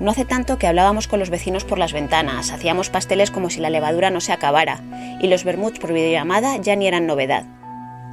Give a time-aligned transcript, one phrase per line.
[0.00, 3.60] No hace tanto que hablábamos con los vecinos por las ventanas, hacíamos pasteles como si
[3.60, 4.80] la levadura no se acabara,
[5.20, 7.44] y los vermuts por videollamada ya ni eran novedad.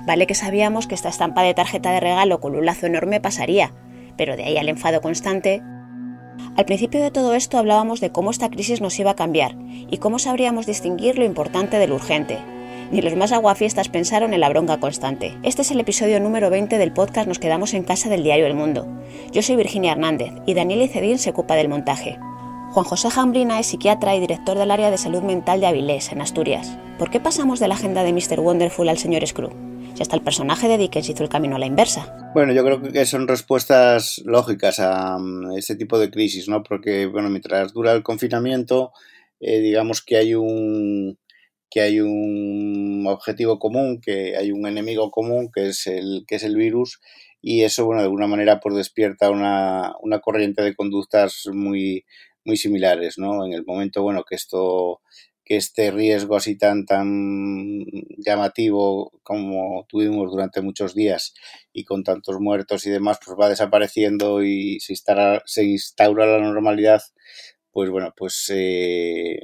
[0.06, 3.72] Vale que sabíamos que esta estampa de tarjeta de regalo con un lazo enorme pasaría,
[4.18, 5.62] pero de ahí al enfado constante.
[6.58, 9.56] Al principio de todo esto hablábamos de cómo esta crisis nos iba a cambiar
[9.90, 12.40] y cómo sabríamos distinguir lo importante de lo urgente,
[12.92, 15.38] ni los más aguafiestas pensaron en la bronca constante.
[15.44, 18.56] Este es el episodio número 20 del podcast Nos quedamos en casa del diario El
[18.56, 18.88] Mundo.
[19.32, 22.18] Yo soy Virginia Hernández y Daniel Icedín se ocupa del montaje.
[22.72, 26.22] Juan José Jambrina es psiquiatra y director del área de salud mental de Avilés, en
[26.22, 26.78] Asturias.
[27.00, 28.40] ¿Por qué pasamos de la agenda de Mr.
[28.40, 29.52] Wonderful al señor Screw?
[29.96, 32.32] Si hasta el personaje de Dickens hizo el camino a la inversa.
[32.34, 35.18] Bueno, yo creo que son respuestas lógicas a
[35.56, 36.64] este tipo de crisis, ¿no?
[36.64, 38.92] Porque, bueno, mientras dura el confinamiento,
[39.40, 41.18] eh, digamos que hay un,
[41.70, 46.44] que hay un objetivo común, que hay un enemigo común, que es el, que es
[46.44, 47.00] el virus,
[47.42, 52.06] y eso, bueno, de alguna manera pues despierta una, una corriente de conductas muy,
[52.46, 53.46] muy similares, ¿no?
[53.46, 55.02] En el momento, bueno, que esto
[55.44, 57.86] que este riesgo así tan tan
[58.18, 61.36] llamativo como tuvimos durante muchos días
[61.72, 66.40] y con tantos muertos y demás, pues va desapareciendo y se instaura, se instaura la
[66.40, 67.02] normalidad,
[67.72, 69.40] pues bueno, pues eh,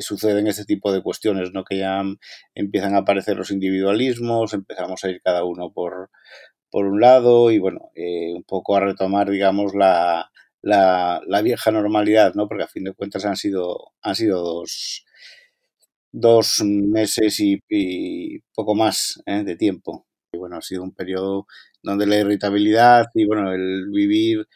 [0.00, 1.64] suceden este tipo de cuestiones, ¿no?
[1.64, 2.02] Que ya
[2.54, 6.10] empiezan a aparecer los individualismos, empezamos a ir cada uno por,
[6.70, 10.30] por un lado y, bueno, eh, un poco a retomar, digamos, la,
[10.62, 12.48] la, vieja normalidad, ¿no?
[12.48, 15.04] Porque a fin de cuentas han sido, han sido dos,
[16.12, 17.60] dos meses y,
[18.54, 19.44] poco más ¿eh?
[19.44, 20.06] de tiempo.
[20.32, 21.46] Y bueno, ha sido un periodo
[21.82, 24.48] donde la irritabilidad y bueno, el vivir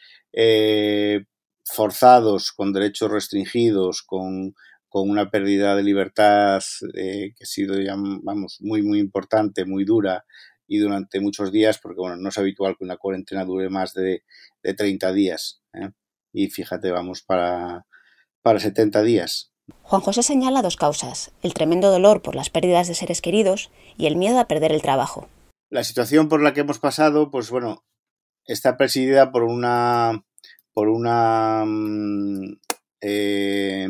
[1.69, 4.55] forzados, con derechos restringidos, con
[4.89, 6.61] con una pérdida de libertad
[6.95, 10.25] eh, que ha sido, ya, vamos, muy, muy importante, muy dura
[10.67, 14.23] y durante muchos días, porque bueno, no es habitual que una cuarentena dure más de,
[14.61, 15.61] de 30 días.
[15.73, 15.91] ¿eh?
[16.33, 17.85] Y fíjate, vamos para,
[18.41, 19.51] para 70 días.
[19.83, 24.07] Juan José señala dos causas, el tremendo dolor por las pérdidas de seres queridos y
[24.07, 25.29] el miedo a perder el trabajo.
[25.69, 27.83] La situación por la que hemos pasado, pues bueno,
[28.45, 30.23] está presidida por una
[30.73, 32.59] por una mm,
[33.01, 33.89] eh,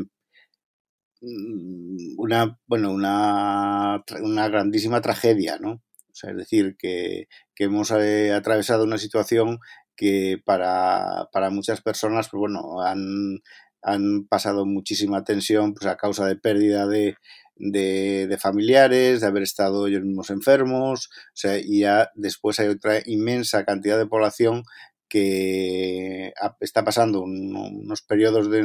[1.22, 5.72] una, bueno, una, una grandísima tragedia, ¿no?
[5.72, 9.60] O sea, es decir, que, que hemos eh, atravesado una situación
[9.96, 13.40] que para, para muchas personas, pues bueno, han,
[13.82, 17.16] han pasado muchísima tensión pues, a causa de pérdida de,
[17.56, 22.70] de, de, familiares, de haber estado ellos mismos enfermos, o sea, y ya después hay
[22.70, 24.64] otra inmensa cantidad de población
[25.10, 28.62] que está pasando unos periodos de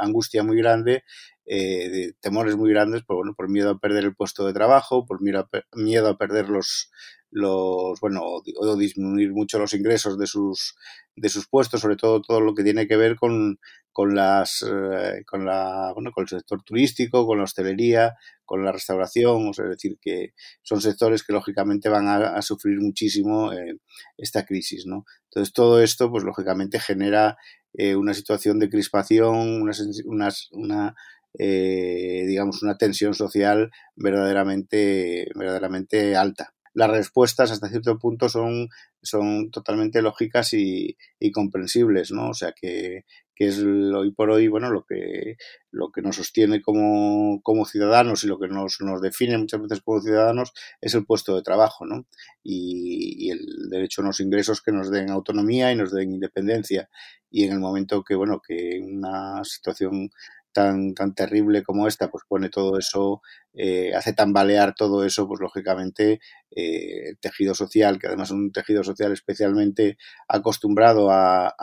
[0.00, 1.04] angustia muy grande,
[1.44, 5.04] eh, de temores muy grandes, por, bueno, por miedo a perder el puesto de trabajo,
[5.06, 6.90] por miedo a, miedo a perder los,
[7.30, 10.74] los bueno, o, disminuir mucho los ingresos de sus,
[11.16, 13.58] de sus puestos, sobre todo todo lo que tiene que ver con,
[13.92, 18.72] con las, eh, con la, bueno, con el sector turístico, con la hostelería, con la
[18.72, 23.78] restauración, o sea, es decir, que son sectores que lógicamente van a, sufrir muchísimo eh,
[24.16, 25.04] esta crisis, ¿no?
[25.24, 27.36] Entonces todo esto, pues lógicamente genera
[27.74, 29.72] eh, una situación de crispación, una,
[30.04, 30.94] una, una
[31.38, 38.68] digamos, una tensión social verdaderamente, verdaderamente alta las respuestas hasta cierto punto son,
[39.02, 40.96] son totalmente lógicas y,
[41.34, 42.28] comprensibles, ¿no?
[42.28, 45.36] O sea que, que, es hoy por hoy, bueno, lo que,
[45.72, 49.80] lo que nos sostiene como, como ciudadanos y lo que nos, nos, define muchas veces
[49.80, 52.06] como ciudadanos es el puesto de trabajo, ¿no?
[52.44, 56.88] Y, y, el derecho a unos ingresos que nos den autonomía y nos den independencia.
[57.28, 60.10] Y en el momento que, bueno, que una situación
[60.52, 63.22] tan, tan terrible como esta, pues pone todo eso,
[63.54, 66.20] eh, hace tambalear todo eso, pues lógicamente
[66.50, 69.98] eh, el tejido social, que además es un tejido social especialmente
[70.28, 71.54] acostumbrado a,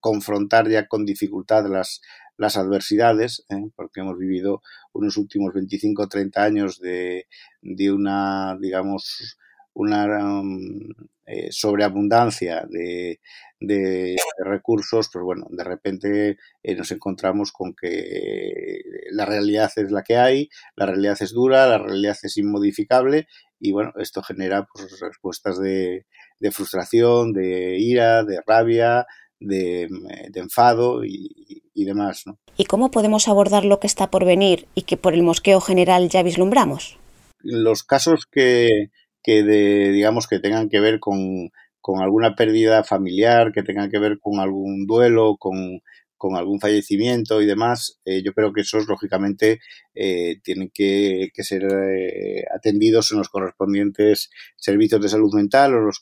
[0.00, 2.00] confrontar ya con dificultad las,
[2.36, 3.68] las adversidades, ¿eh?
[3.74, 4.62] porque hemos vivido
[4.92, 7.26] unos últimos 25 o 30 años de,
[7.62, 9.36] de una, digamos,
[9.78, 10.80] una um,
[11.24, 13.20] eh, sobreabundancia de,
[13.60, 18.80] de, recursos, pues bueno, de repente eh, nos encontramos con que
[19.12, 23.28] la realidad es la que hay, la realidad es dura, la realidad es inmodificable
[23.60, 26.06] y bueno, esto genera pues, respuestas de,
[26.40, 29.06] de frustración, de ira, de rabia,
[29.38, 29.86] de,
[30.30, 32.22] de enfado y, y, demás.
[32.26, 32.38] ¿no?
[32.56, 36.08] ¿Y cómo podemos abordar lo que está por venir y que por el mosqueo general
[36.08, 36.98] ya vislumbramos?
[37.40, 38.90] Los casos que,
[39.28, 41.50] que digamos, que tengan que ver con,
[41.82, 45.82] con alguna pérdida familiar, que tengan que ver con algún duelo, con,
[46.16, 49.60] con algún fallecimiento y demás, eh, yo creo que esos, lógicamente,
[49.94, 55.80] eh, tienen que, que ser eh, atendidos en los correspondientes servicios de salud mental o
[55.80, 56.00] los,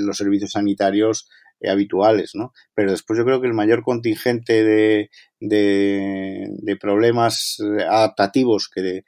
[0.00, 1.28] los servicios sanitarios
[1.68, 2.52] habituales, ¿no?
[2.74, 7.58] Pero después yo creo que el mayor contingente de, de, problemas
[7.88, 9.04] adaptativos que,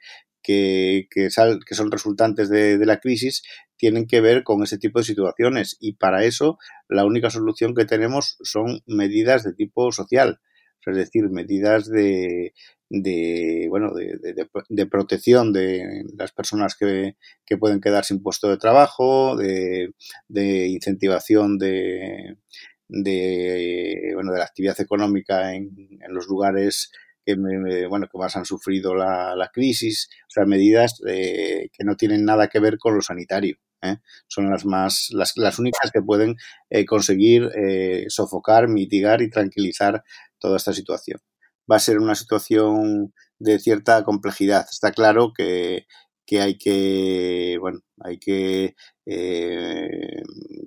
[0.47, 3.43] que, que, que, son resultantes de, la crisis
[3.75, 5.75] tienen que ver con ese tipo de situaciones.
[5.81, 6.57] Y para eso
[6.87, 10.39] la única solución que tenemos son medidas de tipo social,
[10.85, 12.53] es decir, medidas de,
[13.67, 19.91] bueno de, protección de las personas que, que, pueden quedar sin puesto de trabajo, de,
[20.69, 22.37] incentivación de
[22.87, 25.71] bueno de la actividad económica en,
[26.01, 26.89] en los lugares
[27.27, 31.97] que, bueno, que más han sufrido la, la crisis, o sea, medidas eh, que no
[31.97, 33.57] tienen nada que ver con lo sanitario.
[33.81, 33.97] ¿eh?
[34.27, 36.37] Son las más, las, únicas que pueden
[36.69, 40.03] eh, conseguir eh, sofocar, mitigar y tranquilizar
[40.39, 41.19] toda esta situación.
[41.69, 44.65] Va a ser una situación de cierta complejidad.
[44.71, 45.85] Está claro que,
[46.25, 48.75] que hay que, bueno, hay que,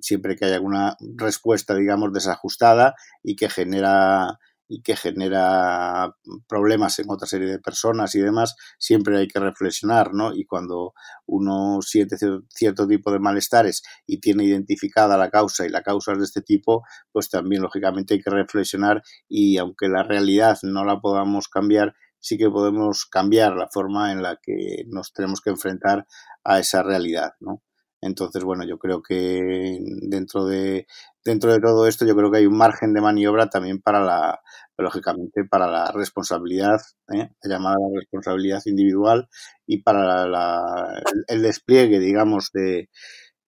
[0.02, 4.38] siempre que haya alguna respuesta, digamos, desajustada y que genera
[4.70, 6.14] y que genera
[6.48, 10.32] problemas en otra serie de personas y demás, siempre hay que reflexionar, ¿no?
[10.32, 10.94] Y cuando
[11.26, 12.16] uno siente
[12.48, 16.42] cierto tipo de malestares y tiene identificada la causa y la causa es de este
[16.42, 21.96] tipo, pues también lógicamente hay que reflexionar y aunque la realidad no la podamos cambiar,
[22.20, 26.06] sí que podemos cambiar la forma en la que nos tenemos que enfrentar
[26.44, 27.60] a esa realidad, ¿no?
[28.02, 30.86] Entonces, bueno, yo creo que dentro de,
[31.24, 34.40] dentro de todo esto, yo creo que hay un margen de maniobra también para la,
[34.78, 36.80] lógicamente, para la responsabilidad,
[37.12, 37.30] ¿eh?
[37.42, 39.28] la llamada responsabilidad individual
[39.66, 42.88] y para la, el despliegue, digamos, de,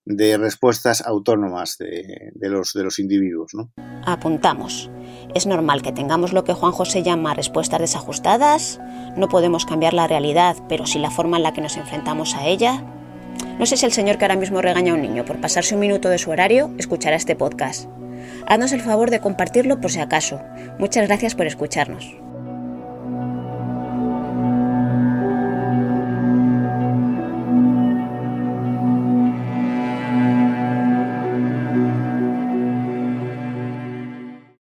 [0.04, 3.52] de respuestas autónomas de, de, los, de los individuos.
[3.54, 3.72] ¿no?
[4.04, 4.90] Apuntamos.
[5.34, 8.80] Es normal que tengamos lo que Juan José llama respuestas desajustadas.
[9.16, 12.46] No podemos cambiar la realidad, pero sí la forma en la que nos enfrentamos a
[12.46, 12.84] ella.
[13.58, 15.80] No sé si el señor que ahora mismo regaña a un niño por pasarse un
[15.80, 17.88] minuto de su horario escuchará este podcast.
[18.46, 20.40] Haznos el favor de compartirlo por si acaso.
[20.78, 22.16] Muchas gracias por escucharnos.